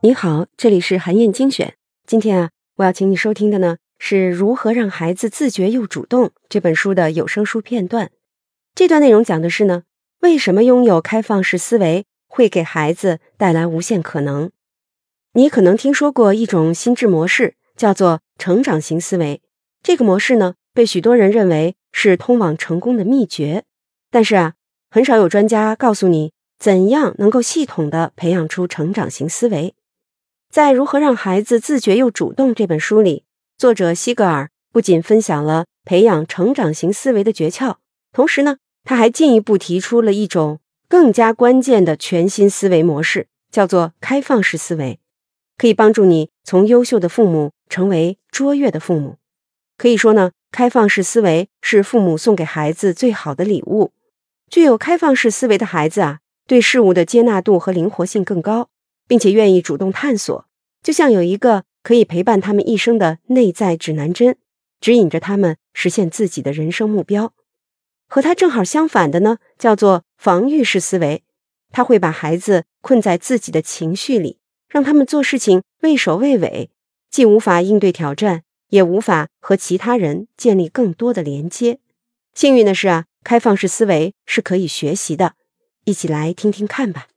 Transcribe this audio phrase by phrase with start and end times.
[0.00, 1.74] 你好，这里是韩燕精选。
[2.06, 8.10] 今天啊，我要请你收听的呢是如何让孩子自觉又主动这本书的有声书片段。
[8.74, 9.82] 这段内容讲的是呢，
[10.20, 14.50] 为什么拥有开放式思维会给孩子带来无限可能。
[15.32, 19.42] 你可能听说过一种心智模式，叫做成长型思维。
[19.82, 23.64] 这个模式呢，被许多人认为是通往成功的秘诀。
[24.10, 24.54] 但是啊，
[24.90, 29.74] 很少有专家告诉你怎样能够系统的培养出成长型思维。
[30.50, 33.24] 在《如何让孩子自觉又主动》这本书里，
[33.56, 37.76] 作者西格尔不仅分享了培养成长型思维的诀窍，
[38.12, 44.98] 同时呢，他还进一步提出了一种更加关键的全新思维模式，叫做开放式思维，
[45.56, 49.16] 可以帮助你从优秀的父母成为卓越的父母。
[49.76, 53.92] 可以说呢，开放式思维是父母送给孩子最好的礼物。
[54.50, 58.70] 具有开放式思维的孩子啊，对事物的接纳度和灵活性更高。
[59.08, 60.46] 并且愿意主动探索，
[60.82, 64.36] 就像有一个可以陪伴他们一生的内在指南针，
[64.82, 67.32] 指引着他们实现自己的人生目标。
[68.06, 71.24] 和他正好相反的呢，叫做防御式思维，
[71.72, 76.70] 他会把孩子困在自己的情绪里，让他们做事情畏首畏尾，
[77.10, 81.80] 既无法应对挑战，也无法和其他人建立更多的连接。
[82.34, 85.32] 幸运的是啊，开放式思维是可以学习的，
[85.88, 87.08] 一起来听听看吧。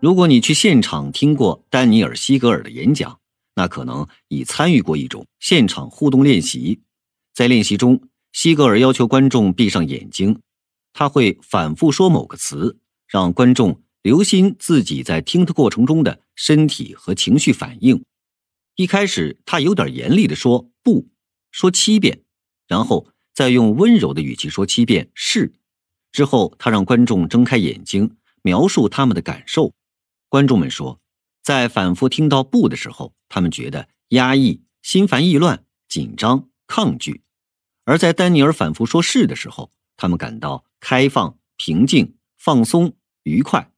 [0.00, 3.20] 如果你去现场听过丹尼尔·西格尔的演讲，
[3.54, 6.80] 那可能已参与过一种现场互动练习。
[7.34, 10.40] 在练习中，西格尔要求观众闭上眼睛，
[10.94, 18.02] 他会反复说某个词，让观众留心自己在听的过程中的身体和情绪反应。
[18.76, 21.06] 一开始，他有点严厉地说“不”，
[21.52, 22.22] 说七遍，
[22.66, 25.52] 然后再用温柔的语气说七遍“是”。
[26.12, 29.72] 之后，他让观众睁开眼睛，描述他们的感受。
[30.28, 31.00] 观众们说，
[31.42, 37.22] 在反复听到“不”的时候，他们觉得压抑、心烦意乱、紧张、抗拒；
[37.84, 43.70] 而在丹尼尔反复说“是”的时候，他们感到开放、平静、放松、愉快。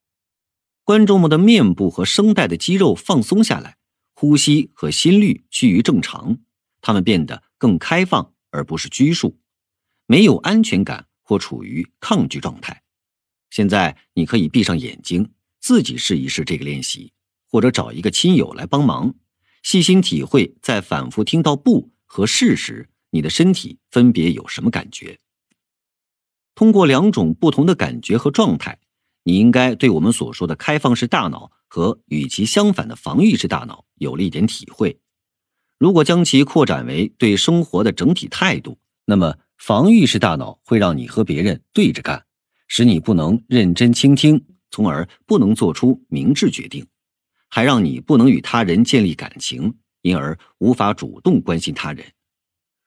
[0.82, 3.76] 观众们的面部和声带的肌肉放松下来，
[4.12, 6.38] 呼吸和心率趋于正常，
[6.80, 9.38] 他们变得更开放，而不是拘束，
[10.06, 12.82] 没有安全感或处于抗拒状态。
[13.50, 15.30] 现在，你可以闭上眼睛。
[15.60, 17.14] 自己试一试这个练习，
[17.46, 19.14] 或者找一个亲友来帮忙，
[19.62, 25.20] 细心体会在反复听到“不”和“是”时，你的身体分别有什么感觉。
[26.54, 28.78] 通过两种不同的感觉和状态，
[29.22, 35.00] 你应该对我们所说的开放式大脑和与其相反的防御式大脑有了一点体会。
[35.78, 42.24] 如果将其扩展为对生活的整体态度，那么防御式大脑会让你和别人对着干，
[42.68, 44.44] 使你不能认真倾听。
[44.70, 46.84] 从而不能做出明智决定，
[47.48, 49.72] 还让你不能与他人建立感情，
[50.02, 52.04] 因而无法主动关心他人。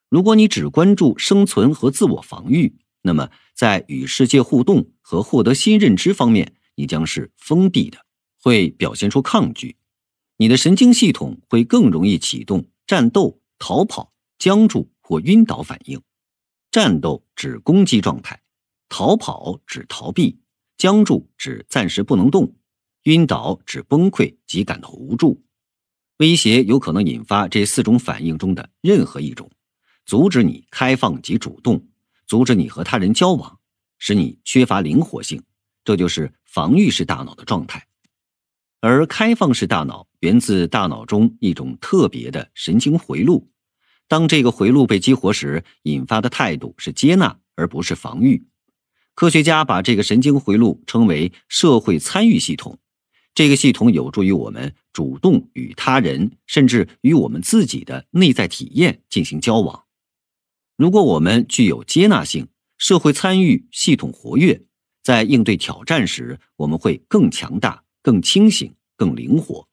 [0.10, 8.00] 如果你只关注生存和自我防御，那么在与世界互动和获得新认知方面，你将是封闭的，
[8.42, 9.78] 会表现出抗拒。
[10.36, 16.02] 你的神经系统会更容易启动战斗、逃跑、僵住或晕倒反应。
[16.78, 18.40] 战斗指攻击状态，
[18.88, 20.40] 逃跑指逃避。
[20.78, 22.54] 僵住指暂时不能动，
[23.06, 25.44] 晕倒指崩溃及感到无助，
[26.18, 29.50] 威胁有可能引发这四种反应中的任何一种，
[30.06, 31.84] 阻止你开放及主动，
[32.28, 33.60] 阻止你和他人交往，
[33.98, 35.42] 使你缺乏灵活性，
[35.84, 37.88] 这就是防御式大脑的状态。
[38.82, 43.50] 而开放式大脑源自大脑中一种特别的神经回路，
[44.08, 48.46] 当这个回路被激活时，引发的态度是接纳而不是防御。
[49.14, 52.78] 科学家把这个神经回路称为社会参与系统，
[53.34, 59.86] 这个系统有助于我们主动与他人，甚至与我们自己的内在体验进行交往。
[60.76, 62.48] 如果我们具有接纳性，
[62.78, 64.62] 社会参与系统活跃，
[65.02, 69.68] 在应对挑战时，我们会更强大、更清醒、更灵活。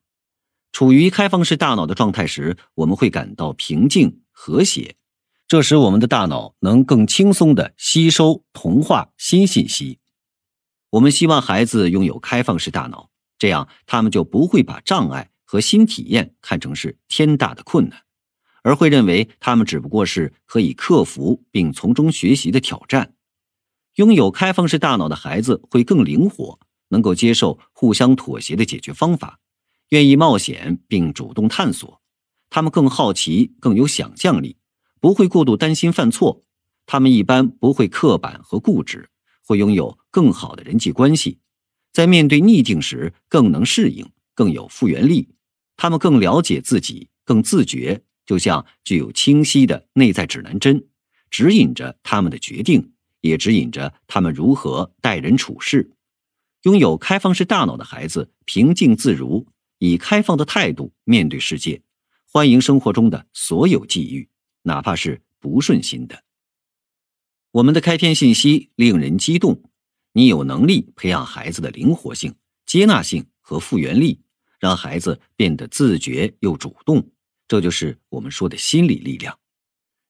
[0.73, 4.97] 处于开放式大脑的状态时，我们会感到平静、和谐。
[5.49, 10.01] 这使我们的大脑能更轻松地吸收、同化新信息。
[10.91, 18.03] 我们希望孩子拥有开放式大脑，这样他们就不会把障碍和新体验看成是天大的困难，
[18.63, 23.15] 而会认为他们只不过是可以克服并从中学习的挑战。
[23.97, 26.59] 拥有开放式大脑的孩子会更灵活，
[26.89, 29.39] 能够接受互相妥协的解决方法，
[29.91, 32.01] 愿意冒险并主动探索。
[32.55, 34.57] 他们更好奇，更有想象力。
[35.01, 36.45] 不会过度担心犯错，
[36.87, 39.11] 他们一般不会刻板和固执，
[39.45, 41.41] 会拥有更好的人际关系，
[41.93, 45.35] 在面对逆境时更能适应，更有复原力。
[45.77, 50.87] 他们更了解自己，更自觉，就像具有清晰的内在指南针，
[51.31, 55.91] 指引着他们的决定，也指引着他们如何待人处事。
[56.63, 59.45] 拥有开放式大脑的孩子，平静自如，
[59.81, 61.83] 以开放的态度面对世界，
[62.37, 64.29] 欢迎生活中的所有际遇，
[64.63, 66.25] 哪怕是不顺心的。
[67.53, 69.63] 我们的开篇信息令人激动，
[70.15, 72.35] 你有能力培养孩子的灵活性、
[72.67, 74.21] 接纳性和复原力，
[74.59, 77.09] 让孩子变得自觉又主动，
[77.47, 79.39] 这就是我们说的心理力量。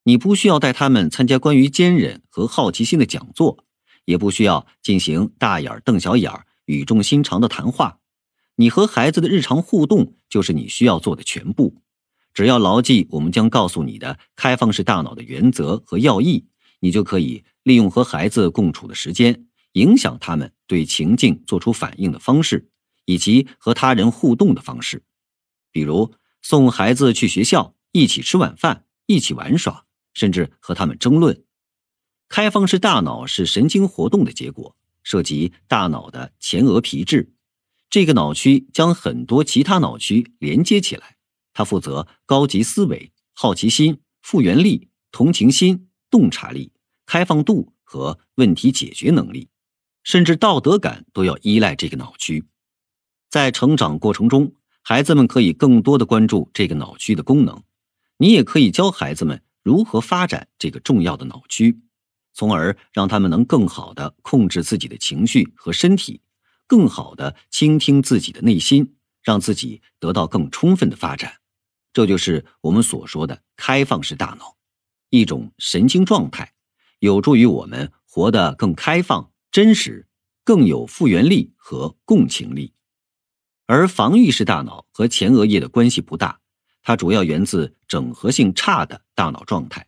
[0.01, 3.63] 你不需要带他们参加关于坚韧和好奇心的讲座，
[4.05, 6.31] 也不需要进行大眼瞪小眼、
[6.65, 7.99] 语重心长的谈话。
[8.55, 11.83] 你和孩子的日常互动就是你需要做的全部。
[12.35, 16.45] 只要牢记我们将告诉你的开放式大脑的原则和要义。
[16.81, 22.69] 你就可以利用和孩子共处的时间，影响他们对情境做出反应的方式，
[23.05, 25.01] 以及和他人互动的方式。
[25.71, 31.43] 比如送孩子去学校，一起吃晚饭，一起玩耍，甚至和他们争论。
[32.27, 37.33] 开放式大脑是神经活动的结果，涉及大脑的前额皮质。
[37.89, 41.14] 这个脑区将很多其他脑区连接起来，
[41.55, 46.71] 他负责高级思维、好奇心、复原力、同情心、洞察力。
[47.07, 49.47] 开放度和问题解决能力，
[50.03, 52.43] 甚至道德感都要依赖这个脑区。
[53.29, 57.61] 在成长过程中，孩子们可以更多的关注这个脑区的功能。
[58.17, 61.79] 你也可以教孩子们如何发展这个重要的脑区，
[62.33, 66.21] 从而让他们能更好的控制自己的情绪和身体，
[66.65, 71.35] 更好的倾听自己的内心，让自己得到更充分的发展。
[71.95, 74.57] 这就是我们所说的开放式大脑，
[75.11, 76.51] 一种神经状态。
[76.99, 80.05] 有助于我们活得更开放、真实，
[80.43, 82.73] 更有复原力和共情力。
[83.65, 86.41] 而防御式大脑和前额叶的关系不大，
[86.81, 89.87] 它主要源自整合性差的大脑状态，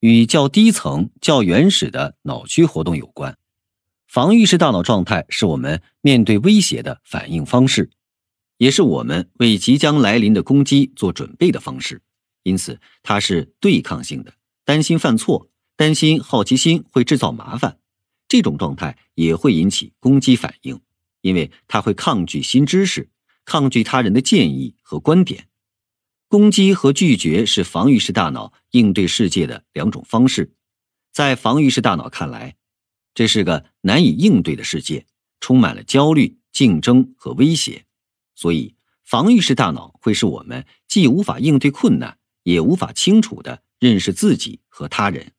[0.00, 3.38] 与较低层、较原始的脑区活动有关。
[4.08, 7.92] 防御式大脑状态是我们面对威胁的反应方式，
[8.58, 12.02] 也是我们为即将来临的攻击做准备的方式，
[12.42, 15.50] 因此它是对抗性的，担心犯错。
[15.78, 17.78] 担心好奇心会制造麻烦，
[18.28, 20.80] 这种状态也会引起攻击反应，
[21.20, 23.10] 因为它会抗拒新知识，
[23.44, 25.48] 抗拒他人的建议和观点。
[26.28, 30.54] 攻击和拒绝是防御式大脑应对世界的两种方式。
[31.12, 32.56] 在防御式大脑看来，
[33.14, 35.06] 这是个难以应对的世界，
[35.40, 37.85] 充满了焦虑、竞争和威胁。
[38.36, 45.32] 所以，防御式大脑会使我们既无法应对困难，也无法清楚地认识自己和他人。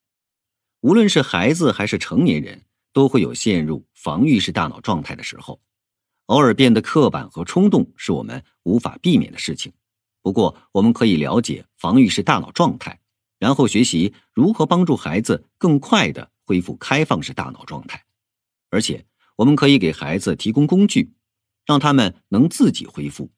[0.80, 5.60] 无论是孩子还是成年人，都会有陷入防御式大脑状态的时候。
[6.26, 9.72] 偶尔变得刻板和冲动是我们无法避免的事情。
[10.20, 13.00] 不过，我们可以了解防御式大脑状态，
[13.38, 18.04] 然后学习如何帮助孩子更快地恢复开放式大脑状态。
[18.70, 19.06] 而且，
[19.36, 21.12] 我们可以给孩子提供工具，
[21.68, 23.30] 让他们能自己恢复。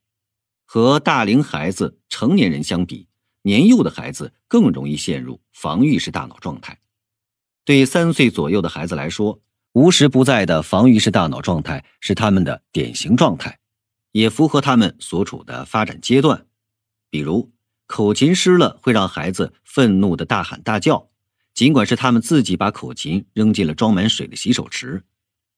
[0.65, 3.09] 和大龄孩子、成年人相比，
[3.43, 6.79] 年幼的孩子更容易陷入防御式大脑状态。
[7.65, 9.41] 对三岁左右的孩子来说，
[9.73, 13.59] 无时不在的防御式大脑状态是他们的典型状态，
[14.13, 16.47] 也符合他们所处的发展阶段。
[17.11, 17.51] 比如，
[17.87, 21.09] 口琴湿了会让孩子愤怒的大喊大叫，
[21.53, 25.03] 尽管是他们自己把口琴扔进了装满水的洗手池。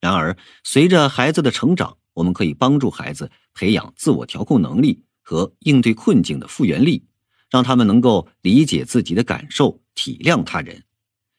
[0.00, 7.04] 然而，随着孩子的成长，我们可以帮助孩子培养自我调控能力和应对困境的复原力，
[7.50, 10.82] 让他们能够理解自己的感受，体谅他人。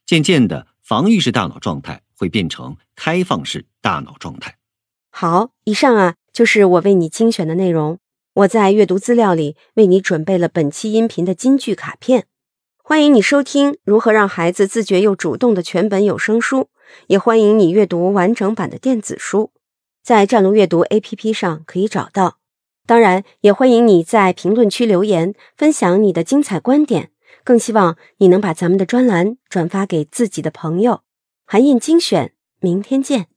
[0.05, 4.57] 渐渐的，防御式大脑状态会变成开放式大脑状态。
[5.09, 7.99] 好，以上啊就是我为你精选的内容。
[8.33, 12.25] 我在阅读资料里为你准备了本期音频的金句卡片，
[12.77, 16.69] 欢迎你收听《如何让孩子自觉又主动》的全本有声书，
[17.07, 19.51] 也欢迎你阅读完整版的电子书，
[20.03, 22.39] 在战龙阅读 APP 上可以找到。
[22.85, 27.11] 当然，也欢迎你在评论区留言，分享你的精彩观点。
[27.45, 31.01] 更希望你能把咱们的专栏转发给自己的朋友。
[31.45, 33.32] 韩印精选，明天见。